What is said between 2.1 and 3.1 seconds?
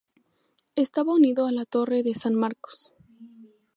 San Marcos.